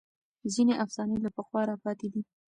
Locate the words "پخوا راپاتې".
1.37-2.07